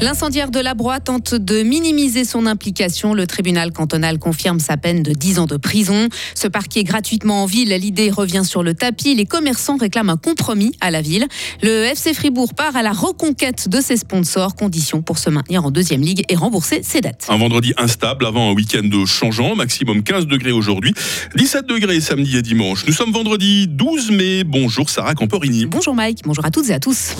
L'incendiaire 0.00 0.50
de 0.50 0.60
la 0.60 0.72
Broye 0.72 0.98
tente 0.98 1.34
de 1.34 1.62
minimiser 1.62 2.24
son 2.24 2.46
implication. 2.46 3.12
Le 3.12 3.26
tribunal 3.26 3.70
cantonal 3.70 4.18
confirme 4.18 4.58
sa 4.58 4.78
peine 4.78 5.02
de 5.02 5.12
10 5.12 5.40
ans 5.40 5.46
de 5.46 5.58
prison. 5.58 6.08
Ce 6.34 6.48
parquet 6.48 6.84
gratuitement 6.84 7.42
en 7.42 7.46
ville, 7.46 7.68
l'idée 7.68 8.10
revient 8.10 8.42
sur 8.42 8.62
le 8.62 8.72
tapis. 8.72 9.14
Les 9.14 9.26
commerçants 9.26 9.76
réclament 9.76 10.08
un 10.08 10.16
compromis 10.16 10.72
à 10.80 10.90
la 10.90 11.02
ville. 11.02 11.26
Le 11.62 11.84
FC 11.84 12.14
Fribourg 12.14 12.54
part 12.54 12.76
à 12.76 12.82
la 12.82 12.92
reconquête 12.92 13.68
de 13.68 13.82
ses 13.82 13.98
sponsors. 13.98 14.54
Condition 14.54 15.02
pour 15.02 15.18
se 15.18 15.28
maintenir 15.28 15.66
en 15.66 15.70
deuxième 15.70 16.00
ligue 16.00 16.24
et 16.30 16.34
rembourser 16.34 16.82
ses 16.82 17.02
dettes. 17.02 17.26
Un 17.28 17.36
vendredi 17.36 17.74
instable 17.76 18.24
avant 18.24 18.50
un 18.50 18.54
week-end 18.54 18.88
changeant. 19.04 19.54
Maximum 19.54 20.02
15 20.02 20.26
degrés 20.26 20.52
aujourd'hui, 20.52 20.94
17 21.36 21.66
degrés 21.66 22.00
samedi 22.00 22.38
et 22.38 22.42
dimanche. 22.42 22.86
Nous 22.86 22.94
sommes 22.94 23.12
vendredi 23.12 23.66
12 23.68 24.12
mai. 24.12 24.44
Bonjour 24.44 24.88
Sarah 24.88 25.14
Camporini. 25.14 25.66
Bonjour 25.66 25.94
Mike. 25.94 26.22
Bonjour 26.24 26.46
à 26.46 26.50
toutes 26.50 26.70
et 26.70 26.72
à 26.72 26.80
tous. 26.80 27.14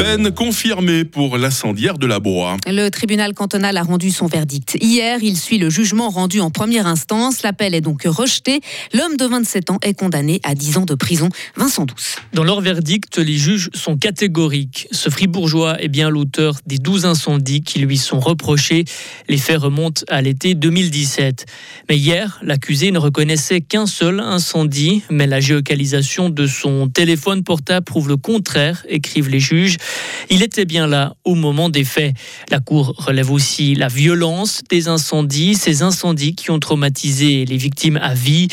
Peine 0.00 0.30
confirmée 0.30 1.04
pour 1.04 1.36
l'incendiaire 1.36 1.98
de 1.98 2.06
la 2.06 2.20
Broye. 2.20 2.56
Le 2.66 2.88
tribunal 2.88 3.34
cantonal 3.34 3.76
a 3.76 3.82
rendu 3.82 4.10
son 4.10 4.28
verdict 4.28 4.78
hier. 4.80 5.18
Il 5.20 5.36
suit 5.36 5.58
le 5.58 5.68
jugement 5.68 6.08
rendu 6.08 6.40
en 6.40 6.48
première 6.48 6.86
instance. 6.86 7.42
L'appel 7.42 7.74
est 7.74 7.82
donc 7.82 8.04
rejeté. 8.06 8.62
L'homme 8.94 9.18
de 9.18 9.26
27 9.26 9.68
ans 9.68 9.78
est 9.82 9.92
condamné 9.92 10.40
à 10.42 10.54
10 10.54 10.78
ans 10.78 10.84
de 10.86 10.94
prison. 10.94 11.28
Vincent 11.54 11.84
Douce. 11.84 12.16
Dans 12.32 12.44
leur 12.44 12.62
verdict, 12.62 13.18
les 13.18 13.36
juges 13.36 13.68
sont 13.74 13.98
catégoriques. 13.98 14.88
Ce 14.90 15.10
fribourgeois 15.10 15.78
est 15.82 15.88
bien 15.88 16.08
l'auteur 16.08 16.54
des 16.64 16.78
12 16.78 17.04
incendies 17.04 17.60
qui 17.60 17.80
lui 17.80 17.98
sont 17.98 18.20
reprochés. 18.20 18.86
Les 19.28 19.36
faits 19.36 19.58
remontent 19.58 20.04
à 20.08 20.22
l'été 20.22 20.54
2017. 20.54 21.44
Mais 21.90 21.98
hier, 21.98 22.40
l'accusé 22.42 22.90
ne 22.90 22.98
reconnaissait 22.98 23.60
qu'un 23.60 23.84
seul 23.84 24.20
incendie, 24.20 25.02
mais 25.10 25.26
la 25.26 25.40
géocalisation 25.40 26.30
de 26.30 26.46
son 26.46 26.88
téléphone 26.88 27.44
portable 27.44 27.84
prouve 27.84 28.08
le 28.08 28.16
contraire, 28.16 28.82
écrivent 28.88 29.28
les 29.28 29.40
juges. 29.40 29.76
Il 30.32 30.42
était 30.44 30.64
bien 30.64 30.86
là 30.86 31.14
au 31.24 31.34
moment 31.34 31.68
des 31.68 31.82
faits. 31.82 32.14
La 32.50 32.60
Cour 32.60 32.94
relève 32.96 33.32
aussi 33.32 33.74
la 33.74 33.88
violence 33.88 34.62
des 34.70 34.86
incendies, 34.86 35.54
ces 35.54 35.82
incendies 35.82 36.36
qui 36.36 36.50
ont 36.52 36.60
traumatisé 36.60 37.44
les 37.44 37.56
victimes 37.56 37.98
à 38.00 38.14
vie. 38.14 38.46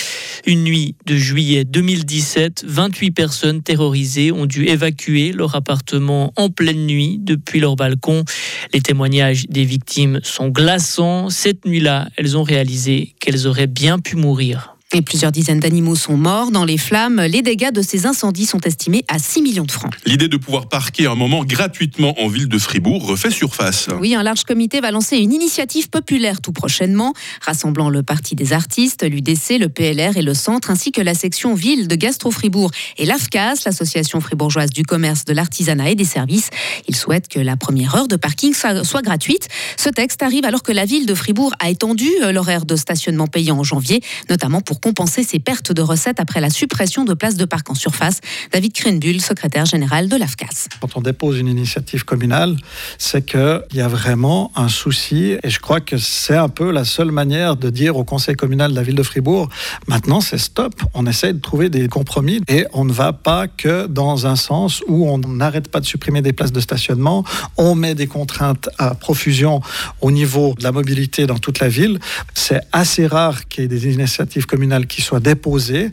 Une 0.45 0.63
nuit 0.63 0.95
de 1.05 1.15
juillet 1.15 1.65
2017, 1.65 2.65
28 2.67 3.11
personnes 3.11 3.61
terrorisées 3.61 4.31
ont 4.31 4.47
dû 4.47 4.65
évacuer 4.65 5.31
leur 5.31 5.55
appartement 5.55 6.33
en 6.35 6.49
pleine 6.49 6.87
nuit 6.87 7.19
depuis 7.21 7.59
leur 7.59 7.75
balcon. 7.75 8.25
Les 8.73 8.81
témoignages 8.81 9.45
des 9.49 9.63
victimes 9.63 10.19
sont 10.23 10.49
glaçants. 10.49 11.29
Cette 11.29 11.65
nuit-là, 11.65 12.07
elles 12.17 12.37
ont 12.37 12.43
réalisé 12.43 13.13
qu'elles 13.19 13.45
auraient 13.45 13.67
bien 13.67 13.99
pu 13.99 14.15
mourir. 14.15 14.76
Et 14.93 15.01
plusieurs 15.01 15.33
dizaines 15.33 15.59
d'animaux 15.59 15.97
sont 15.97 16.15
morts 16.15 16.49
dans 16.49 16.63
les 16.63 16.77
flammes. 16.77 17.19
Les 17.19 17.41
dégâts 17.41 17.73
de 17.73 17.81
ces 17.81 18.05
incendies 18.05 18.45
sont 18.45 18.61
estimés 18.61 19.03
à 19.09 19.19
6 19.19 19.41
millions 19.41 19.65
de 19.65 19.71
francs. 19.71 19.91
L'idée 20.05 20.29
de 20.29 20.37
pouvoir 20.37 20.69
parquer 20.69 21.07
un 21.07 21.15
moment 21.15 21.43
gratuitement 21.43 22.15
en 22.21 22.29
ville 22.29 22.47
de 22.47 22.57
Fribourg 22.57 23.05
refait 23.05 23.29
surface. 23.29 23.89
Oui, 23.99 24.15
un 24.15 24.23
large 24.23 24.45
comité 24.45 24.79
va 24.79 24.91
lancer 24.91 25.17
une 25.17 25.33
initiative 25.33 25.89
populaire 25.89 26.39
tout 26.39 26.53
prochainement, 26.53 27.13
rassemblant 27.41 27.89
le 27.89 28.01
Parti 28.01 28.35
des 28.35 28.53
artistes, 28.53 29.03
l'UDC, 29.03 29.59
le 29.59 29.67
PLR 29.67 30.15
et 30.15 30.21
le 30.21 30.33
Centre, 30.33 30.71
ainsi 30.71 30.93
que 30.93 31.01
la 31.01 31.13
section 31.13 31.53
ville 31.53 31.89
de 31.89 31.95
Gastro-Fribourg 31.95 32.71
et 32.97 33.05
l'AFCAS, 33.05 33.63
l'association 33.65 34.21
fribourgeoise 34.21 34.69
du 34.69 34.83
commerce, 34.83 35.25
de 35.25 35.33
l'artisanat 35.33 35.89
et 35.89 35.95
des 35.95 36.05
services. 36.05 36.49
Ils 36.87 36.95
souhaitent 36.95 37.27
que 37.27 37.41
la 37.41 37.57
première 37.57 37.93
heure 37.95 38.07
de 38.07 38.15
parking 38.15 38.53
soit 38.53 39.01
gratuite. 39.01 39.49
Ce 39.75 39.89
texte 39.89 40.23
arrive 40.23 40.45
alors 40.45 40.63
que 40.63 40.71
la 40.71 40.85
ville 40.85 41.05
de 41.05 41.13
Fribourg 41.13 41.53
a 41.59 41.69
étendu 41.69 42.09
euh, 42.21 42.31
l'horaire 42.31 42.65
de 42.65 42.77
stationnement 42.77 43.27
payant 43.27 43.59
en 43.59 43.63
janvier, 43.65 44.01
notamment 44.29 44.61
pour 44.61 44.76
compenser 44.79 45.23
ses 45.23 45.39
pertes 45.39 45.71
de 45.71 45.81
recettes 45.81 46.19
après 46.19 46.41
la 46.41 46.49
suppression 46.49 47.05
de 47.05 47.13
places 47.13 47.35
de 47.35 47.45
parc 47.45 47.69
en 47.69 47.75
surface. 47.75 48.19
David 48.51 48.73
Krenbull, 48.73 49.21
secrétaire 49.21 49.65
général 49.65 50.09
de 50.09 50.15
l'AFCAS. 50.15 50.67
Quand 50.81 50.95
on 50.95 51.01
dépose 51.01 51.39
une 51.39 51.47
initiative 51.47 52.05
communale, 52.05 52.55
c'est 52.97 53.25
qu'il 53.25 53.61
y 53.73 53.81
a 53.81 53.87
vraiment 53.87 54.51
un 54.55 54.69
souci 54.69 55.35
et 55.43 55.49
je 55.49 55.59
crois 55.59 55.81
que 55.81 55.97
c'est 55.97 56.35
un 56.35 56.49
peu 56.49 56.71
la 56.71 56.85
seule 56.85 57.11
manière 57.11 57.55
de 57.55 57.69
dire 57.69 57.97
au 57.97 58.03
conseil 58.03 58.35
communal 58.35 58.71
de 58.71 58.75
la 58.75 58.83
ville 58.83 58.95
de 58.95 59.03
Fribourg, 59.03 59.49
maintenant 59.87 60.21
c'est 60.21 60.37
stop, 60.37 60.81
on 60.93 61.05
essaie 61.05 61.33
de 61.33 61.39
trouver 61.39 61.69
des 61.69 61.87
compromis 61.87 62.41
et 62.47 62.65
on 62.73 62.85
ne 62.85 62.93
va 62.93 63.13
pas 63.13 63.47
que 63.47 63.87
dans 63.87 64.27
un 64.27 64.35
sens 64.35 64.83
où 64.87 65.07
on 65.09 65.17
n'arrête 65.17 65.69
pas 65.69 65.79
de 65.79 65.85
supprimer 65.85 66.21
des 66.21 66.33
places 66.33 66.51
de 66.51 66.59
stationnement, 66.59 67.23
on 67.57 67.75
met 67.75 67.95
des 67.95 68.07
contraintes 68.07 68.69
à 68.77 68.95
profusion 68.95 69.61
au 70.01 70.11
niveau 70.11 70.55
de 70.57 70.63
la 70.63 70.71
mobilité 70.71 71.25
dans 71.25 71.37
toute 71.37 71.59
la 71.59 71.69
ville. 71.69 71.99
C'est 72.33 72.61
assez 72.71 73.07
rare 73.07 73.47
qu'il 73.47 73.63
y 73.63 73.65
ait 73.65 73.67
des 73.67 73.93
initiatives 73.93 74.45
communales 74.45 74.66
qui 74.87 75.01
soit 75.01 75.19
déposé. 75.19 75.89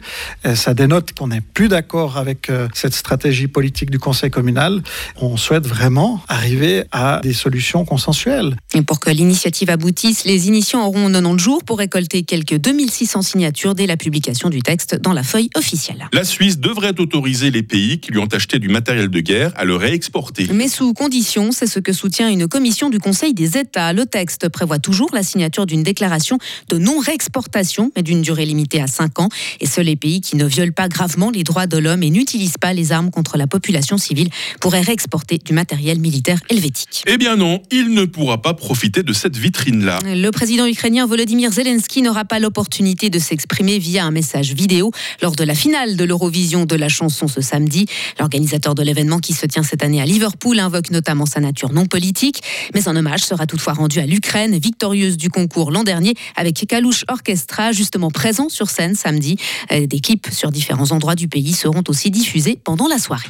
Euh, 0.47 0.55
ça 0.55 0.75
dénote 0.75 1.12
qu'on 1.12 1.29
n'est 1.29 1.41
plus 1.41 1.69
d'accord 1.69 2.19
avec 2.19 2.51
euh, 2.51 2.69
cette 2.75 2.95
stratégie 2.95 3.49
politique 3.49 3.91
du 3.91 3.99
Conseil 3.99 4.31
communal. 4.31 4.83
On 5.21 5.37
souhaite 5.37 5.67
vraiment 5.67 6.21
arriver 6.29 6.85
à 6.93 7.21
des 7.23 7.33
solutions 7.33 7.85
consensuelles. 7.85 8.57
Et 8.75 8.83
pour 8.83 9.01
que 9.01 9.11
l'initiative 9.11 9.71
aboutisse, 9.71 10.25
les 10.25 10.49
initiants 10.49 10.87
auront 10.87 11.11
90 11.11 11.43
jours 11.43 11.65
pour 11.65 11.79
récolter 11.79 12.23
quelques 12.23 12.57
2600 12.57 13.23
signatures 13.23 13.75
dès 13.75 13.87
la 13.87 13.97
publication 13.97 14.51
du 14.51 14.62
texte 14.62 14.97
dans 14.97 15.12
la 15.12 15.23
feuille 15.23 15.51
officielle. 15.55 16.09
La 16.12 16.25
Suisse 16.25 16.59
devrait 16.59 16.99
autoriser 17.01 17.51
les 17.51 17.62
pays 17.62 18.01
qui 18.01 18.12
lui 18.12 18.19
ont 18.19 18.27
acheté 18.33 18.59
du 18.59 18.69
matériel 18.69 19.09
de 19.09 19.21
guerre 19.21 19.53
à 19.56 19.65
le 19.65 19.77
réexporter. 19.77 20.49
Mais 20.53 20.69
sous 20.69 20.93
condition, 20.95 21.53
c'est 21.53 21.67
ce 21.67 21.79
que 21.79 21.93
soutient 21.93 22.29
une 22.29 22.49
commission 22.49 22.91
du 22.91 22.99
Conseil 22.99 23.35
des 23.35 23.56
États. 23.56 23.93
Le 23.93 24.06
texte 24.06 24.49
prévoit 24.49 24.79
toujours 24.79 25.11
la 25.12 25.23
signature 25.23 25.67
d'une 25.67 25.83
déclaration 25.83 26.39
de 26.69 26.79
non-réexportation, 26.79 27.93
mais 27.97 28.03
d'une 28.03 28.23
durée 28.23 28.47
limitée 28.47 28.64
à 28.81 28.87
5 28.87 29.21
ans. 29.21 29.29
Et 29.61 29.67
seuls 29.67 29.85
les 29.85 29.97
pays 29.97 30.21
qui 30.21 30.37
ne 30.37 30.47
violent 30.47 30.73
pas 30.75 30.89
gravement 30.89 31.31
les 31.31 31.45
droits 31.45 31.67
de 31.67 31.79
l'homme 31.79 32.03
et 32.03 32.11
n'utilisent 32.11 32.59
pas 32.61 32.73
les 32.73 32.93
armes 32.93 33.11
contre 33.11 33.37
la 33.37 33.47
population 33.47 33.99
civile 33.99 34.31
pourraient 34.61 34.81
réexporter 34.81 35.39
du 35.39 35.53
matériel 35.53 36.01
militaire 36.01 36.41
helvétique. 36.49 37.03
Eh 37.07 37.19
bien 37.19 37.37
non, 37.37 37.61
il 37.71 37.91
ne 37.91 38.05
pourra 38.05 38.41
pas 38.41 38.55
profiter 38.55 39.03
de 39.03 39.13
cette 39.13 39.37
vitrine-là. 39.37 39.99
Le 40.05 40.31
président 40.31 40.67
ukrainien 40.67 41.07
Volodymyr 41.07 41.53
Zelensky 41.53 42.03
n'aura 42.03 42.25
pas 42.25 42.39
l'opportunité 42.39 43.11
de 43.11 43.19
s'exprimer 43.19 43.79
via 43.79 44.05
un 44.05 44.11
message 44.11 44.53
vidéo 44.55 44.91
lors 45.23 45.37
de 45.37 45.45
la 45.45 45.55
finale 45.55 45.97
de 45.97 46.05
l'Eurovision 46.05 46.65
de 46.65 46.77
la 46.77 46.89
chanson 46.89 47.29
ce 47.29 47.41
samedi. 47.41 47.87
L'organisateur 48.19 48.75
de 48.75 48.83
l'événement 48.83 49.19
qui 49.19 49.33
se 49.33 49.47
tient 49.47 49.63
cette 49.63 49.83
année 49.83 50.01
à 50.01 50.07
Liverpool 50.07 50.59
invoque 50.59 50.91
notamment 50.91 51.27
sa 51.27 51.41
nature 51.41 51.73
non 51.73 51.87
politique. 51.87 52.41
Mais 52.75 52.89
un 52.89 52.97
hommage 52.97 53.21
sera 53.21 53.47
toutefois 53.47 53.75
rendu 53.75 53.99
à 54.01 54.07
l'Ukraine, 54.07 54.59
victorieuse 54.59 55.17
du 55.17 55.29
concours 55.29 55.71
l'an 55.71 55.85
dernier, 55.85 56.15
avec 56.37 56.67
Kalouche 56.67 57.05
Orchestra, 57.09 57.73
justement 57.73 58.11
présent 58.11 58.49
sur 58.55 58.71
scène 58.71 58.95
samedi. 58.95 59.37
Euh, 59.73 59.87
des 59.87 60.01
clips 60.01 60.29
sur 60.31 60.51
différents 60.51 60.93
endroits 60.93 61.15
du 61.15 61.29
pays 61.29 61.53
seront 61.53 61.83
aussi 61.89 62.11
diffusés 62.11 62.59
pendant 62.63 62.89
la 62.89 62.99
soirée. 62.99 63.29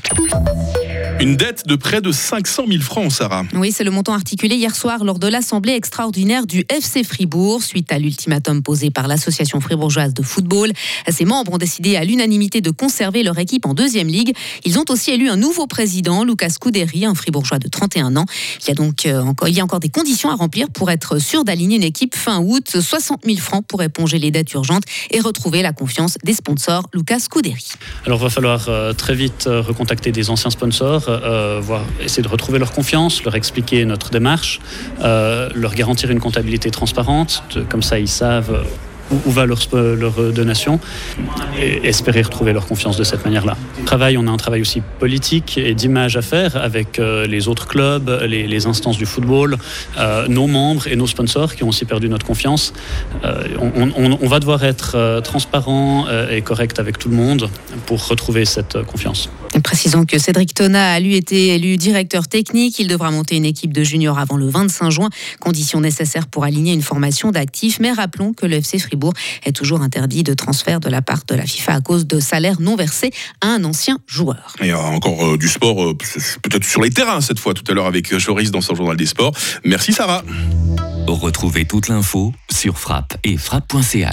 Une 1.20 1.36
dette 1.36 1.66
de 1.66 1.76
près 1.76 2.00
de 2.00 2.10
500 2.10 2.64
000 2.68 2.82
francs, 2.82 3.12
Sarah. 3.12 3.44
Oui, 3.54 3.70
c'est 3.72 3.84
le 3.84 3.92
montant 3.92 4.14
articulé 4.14 4.56
hier 4.56 4.74
soir 4.74 5.04
lors 5.04 5.20
de 5.20 5.28
l'Assemblée 5.28 5.72
extraordinaire 5.72 6.44
du 6.44 6.64
FC 6.68 7.04
Fribourg, 7.04 7.62
suite 7.62 7.92
à 7.92 7.98
l'ultimatum 7.98 8.62
posé 8.62 8.90
par 8.90 9.06
l'Association 9.06 9.60
fribourgeoise 9.60 10.12
de 10.12 10.22
football. 10.22 10.72
Ses 11.08 11.24
membres 11.24 11.52
ont 11.52 11.58
décidé 11.58 11.96
à 11.96 12.04
l'unanimité 12.04 12.60
de 12.60 12.70
conserver 12.70 13.22
leur 13.22 13.38
équipe 13.38 13.64
en 13.64 13.74
deuxième 13.74 14.08
ligue. 14.08 14.34
Ils 14.64 14.78
ont 14.78 14.84
aussi 14.88 15.12
élu 15.12 15.28
un 15.28 15.36
nouveau 15.36 15.66
président, 15.68 16.24
Lucas 16.24 16.54
Couderi, 16.60 17.06
un 17.06 17.14
fribourgeois 17.14 17.60
de 17.60 17.68
31 17.68 18.16
ans. 18.16 18.26
Il 18.62 18.68
y 18.68 18.70
a 18.72 18.74
donc 18.74 19.06
euh, 19.06 19.22
encore, 19.22 19.48
il 19.48 19.54
y 19.54 19.60
a 19.60 19.64
encore 19.64 19.80
des 19.80 19.88
conditions 19.90 20.30
à 20.30 20.34
remplir 20.34 20.68
pour 20.68 20.90
être 20.90 21.18
sûr 21.18 21.44
d'aligner 21.44 21.76
une 21.76 21.84
équipe 21.84 22.16
fin 22.16 22.40
août. 22.40 22.76
60 22.80 23.20
000 23.24 23.38
francs 23.38 23.64
pour 23.66 23.82
éponger 23.82 24.18
les 24.18 24.32
dettes 24.32 24.52
urgentes 24.52 24.84
et 25.10 25.20
retrouver 25.20 25.62
la 25.62 25.72
confiance 25.72 26.18
des 26.24 26.34
sponsors, 26.34 26.88
Lucas 26.92 27.20
Couderi. 27.30 27.64
Alors, 28.04 28.18
il 28.18 28.24
va 28.24 28.30
falloir 28.30 28.68
euh, 28.68 28.92
très 28.92 29.14
vite 29.14 29.46
euh, 29.46 29.60
recontacter 29.60 30.10
des 30.10 30.28
anciens 30.28 30.50
sponsors 30.50 31.03
euh, 31.08 31.60
voir, 31.62 31.82
essayer 32.00 32.22
de 32.22 32.28
retrouver 32.28 32.58
leur 32.58 32.72
confiance, 32.72 33.22
leur 33.24 33.34
expliquer 33.34 33.84
notre 33.84 34.10
démarche, 34.10 34.60
euh, 35.02 35.48
leur 35.54 35.74
garantir 35.74 36.10
une 36.10 36.20
comptabilité 36.20 36.70
transparente, 36.70 37.42
comme 37.68 37.82
ça 37.82 37.98
ils 37.98 38.08
savent 38.08 38.64
où, 39.26 39.30
va 39.30 39.46
leur, 39.46 39.58
donation 40.32 40.80
et 41.60 41.86
espérer 41.86 42.22
retrouver 42.22 42.52
leur 42.52 42.66
confiance 42.66 42.96
de 42.96 43.04
cette 43.04 43.24
manière-là. 43.24 43.56
Travail, 43.84 44.16
on 44.16 44.26
a 44.26 44.30
un 44.30 44.36
travail 44.36 44.60
aussi 44.60 44.82
politique 44.98 45.58
et 45.58 45.74
d'image 45.74 46.16
à 46.16 46.22
faire 46.22 46.56
avec 46.56 46.98
euh, 46.98 47.26
les 47.26 47.48
autres 47.48 47.66
clubs, 47.66 48.08
les, 48.26 48.66
instances 48.66 48.96
du 48.96 49.06
football, 49.06 49.56
euh, 49.98 50.26
nos 50.28 50.46
membres 50.46 50.86
et 50.86 50.96
nos 50.96 51.06
sponsors 51.06 51.54
qui 51.54 51.64
ont 51.64 51.68
aussi 51.68 51.84
perdu 51.84 52.08
notre 52.08 52.26
confiance. 52.26 52.72
Euh, 53.24 53.44
on, 53.60 54.28
va 54.28 54.40
devoir 54.40 54.64
être 54.64 55.20
transparent 55.22 56.06
et 56.30 56.40
correct 56.40 56.78
avec 56.78 56.98
tout 56.98 57.08
le 57.08 57.16
monde 57.16 57.48
pour 57.86 58.06
retrouver 58.08 58.44
cette 58.44 58.82
confiance. 58.84 59.28
Précisons 59.62 60.04
que 60.04 60.18
Cédric 60.18 60.54
Tona 60.54 60.92
a 60.92 61.00
lui 61.00 61.16
été 61.16 61.54
élu 61.54 61.76
directeur 61.76 62.28
technique. 62.28 62.78
Il 62.78 62.88
devra 62.88 63.10
monter 63.10 63.36
une 63.36 63.44
équipe 63.44 63.72
de 63.72 63.82
juniors 63.82 64.18
avant 64.18 64.36
le 64.36 64.48
25 64.48 64.90
juin, 64.90 65.08
condition 65.40 65.80
nécessaire 65.80 66.26
pour 66.26 66.44
aligner 66.44 66.72
une 66.72 66.82
formation 66.82 67.30
d'actifs. 67.30 67.78
Mais 67.80 67.92
rappelons 67.92 68.32
que 68.32 68.46
le 68.46 68.56
FC 68.56 68.78
Fribourg 68.78 69.12
est 69.44 69.52
toujours 69.52 69.82
interdit 69.82 70.22
de 70.22 70.34
transfert 70.34 70.80
de 70.80 70.88
la 70.88 71.02
part 71.02 71.22
de 71.28 71.34
la 71.34 71.46
FIFA 71.46 71.74
à 71.74 71.80
cause 71.80 72.06
de 72.06 72.20
salaires 72.20 72.60
non 72.60 72.76
versés 72.76 73.10
à 73.40 73.48
un 73.48 73.64
ancien 73.64 73.98
joueur. 74.06 74.54
Il 74.60 74.66
y 74.68 74.72
a 74.72 74.80
encore 74.80 75.24
euh, 75.24 75.38
du 75.38 75.48
sport, 75.48 75.82
euh, 75.82 75.94
peut-être 76.42 76.64
sur 76.64 76.82
les 76.82 76.90
terrains 76.90 77.20
cette 77.20 77.38
fois, 77.38 77.54
tout 77.54 77.64
à 77.70 77.74
l'heure 77.74 77.86
avec 77.86 78.16
Joris 78.18 78.50
dans 78.50 78.60
son 78.60 78.74
journal 78.74 78.96
des 78.96 79.06
sports. 79.06 79.32
Merci 79.64 79.92
Sarah. 79.92 80.22
Retrouvez 81.06 81.66
toute 81.66 81.88
l'info 81.88 82.32
sur 82.50 82.78
frappe 82.78 83.16
et 83.24 83.36
frappe.ch. 83.36 84.10